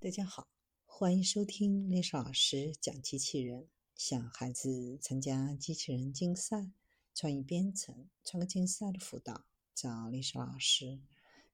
[0.00, 0.46] 大家好，
[0.86, 3.66] 欢迎收听历史老师讲机器人，
[3.96, 6.70] 向孩子参加机器人竞赛、
[7.16, 11.00] 创意编程、创客竞赛的辅导，找历史老师。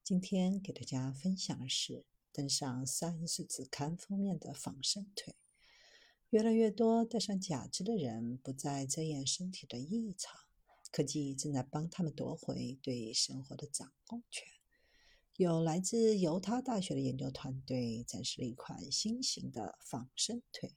[0.02, 2.04] 今天给大家分享的是
[2.34, 5.34] 登上《Science》子刊封面的仿生腿。
[6.28, 10.38] 越来越多戴上假肢的人不再遮掩身体的异常，
[10.92, 14.46] 科技正在帮他们夺回对生活的掌控权。
[15.36, 20.76] 有来自犹他大学的研究团队展示了一款新型的仿生腿。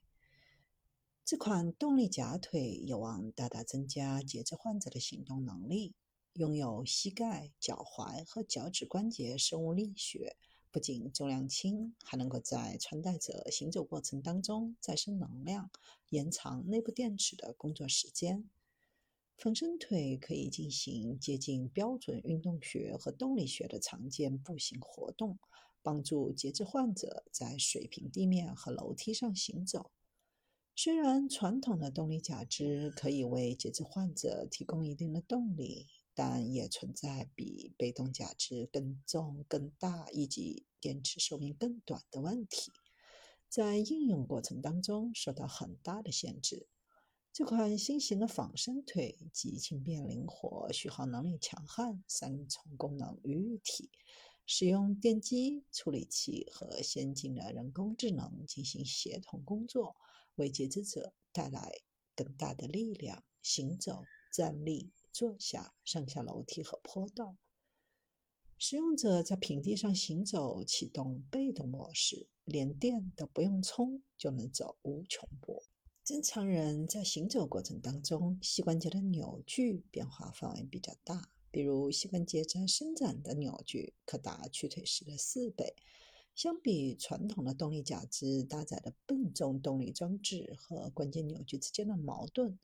[1.24, 5.94] 这款动力假腿有望大大增加截肢患者的行动能力。
[6.32, 10.36] 拥有膝盖、脚踝和脚趾关节生物力学，
[10.70, 15.70] 不仅重量轻，还能够在穿戴者行走过程当中再生能量，
[16.10, 18.48] 延长内部电池的工作时间。
[19.38, 25.38] 仿生腿可以进行接近标准运动学和动力学的常见步行活动，
[25.80, 29.92] 帮助截肢患者在水平地面和楼梯上行走。
[30.74, 42.72] 虽然传统的动力假肢可以为截肢患者提供一定的动力，但也存在比被动假肢更重、更大以及电池寿命更短的问题，
[43.48, 46.66] 在应用过程当中受到很大的限制。
[47.38, 53.92] 这款新型的仿生腿集轻便灵活，续航能力强悍，三重功能于一体，
[54.44, 59.94] 使用电机处理器和先进的人工智能进行协同工作，
[60.34, 61.70] 为截肢者带来
[62.16, 67.36] 更大的力量，行走、站立、坐下、上下楼梯和坡道。
[68.58, 75.62] 使用者在平地上行走，启动被动模式，连电都不用充就能走无穷步。
[76.08, 85.76] 正常人在行走过程当中，膝关节的扭矩变化范围比较大，比如膝关节在伸展的扭矩可达屈腿时的四倍。
[86.34, 92.58] 相比传统的动力假肢搭载的笨重动力装置和关节扭矩之间的矛盾，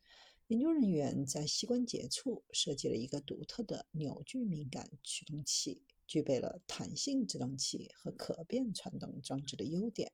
[0.46, 10.12] 研究人员在膝关节处设计了一个独特的扭矩敏感驱动器，具备了弹性制动器和可变传动装置的优点。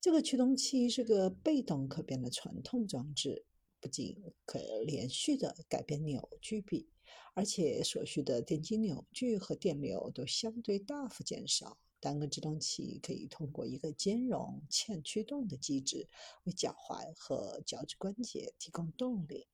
[0.00, 3.44] 这个驱动器是个被动可变的传统装置，
[3.80, 4.16] 不仅
[4.46, 6.88] 可连续的改变扭矩比，
[7.34, 11.78] 而且所需的电机扭矩和电流都相对大幅减少。
[12.00, 16.08] 单个制动器可以通过一个兼容欠驱动的机制，
[16.44, 19.48] 为脚踝和脚趾关节提供动力。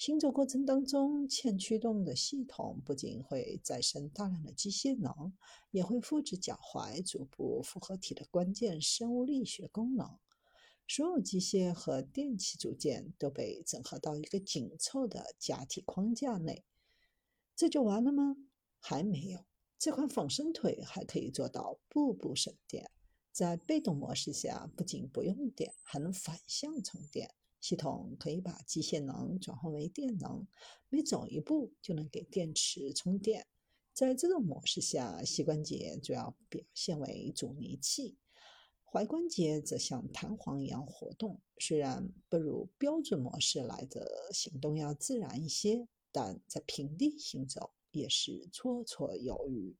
[0.00, 5.34] 行走过程当中，欠驱动的系统不仅会再生大量的机械能，
[5.72, 10.18] 也会复制脚踝足部复合体的关键生物力学功能。
[10.88, 16.64] 所有机械和电气组件都被整合到一个紧凑的假体框架内。
[17.54, 18.36] 这就完了吗？
[18.78, 19.44] 还没有。
[19.78, 22.90] 这款仿生腿还可以做到步步省电。
[23.30, 27.34] 在被动模式下，不仅不用电，还能反向充电。
[27.60, 30.46] 系统可以把机械能转换为电能，
[30.88, 33.46] 每走一步就能给电池充电。
[33.92, 38.16] 在这种模式下，膝关节主要表现为阻尼器，
[38.86, 41.42] 踝关节则像弹簧一样活动。
[41.58, 49.76] 虽然不如标准模式来的行动要自然一些，但在平地行走也是绰绰有余。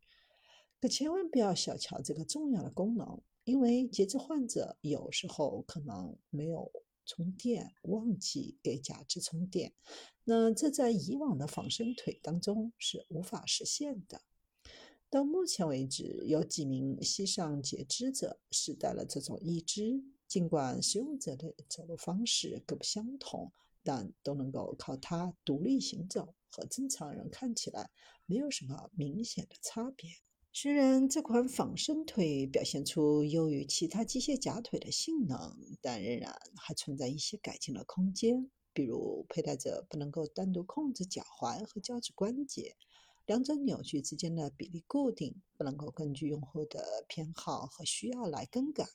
[0.80, 6.70] 可千万不要小瞧这个重要的功能，因为截肢患者有时候可能没有。
[7.10, 9.72] 充电忘记给假肢充电，
[10.22, 14.22] 那这在以往的仿生腿当中是无法实现的。
[15.08, 23.50] 到目前为止，有几名膝上截肢者试戴了这种义肢，尽管使用者的走路方式各不相同，
[23.82, 27.90] 但都能够靠它独立行走，和正常人看起来
[28.26, 30.08] 没有什么明显的差别。
[30.52, 38.50] 虽然这款仿生腿表现出优于其他机械假腿的性能，但仍然还存在一些改进的空间。
[38.72, 42.76] 比如，佩戴者不能够单独控制脚踝和脚趾关节，
[43.26, 48.88] 两者扭矩之间的比例固定，不能够根据用户的偏好和需要来更改。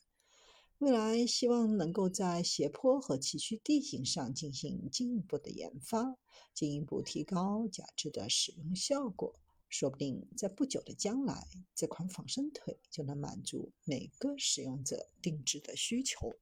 [0.79, 6.17] 未来希望能够在斜坡和崎岖地形上进行进一步的研发，
[6.53, 9.39] 进一步提高假肢的使用效果。
[9.77, 16.39] 说不定在不久的将来，这款仿生腿就能满足每个使用者定制的需求。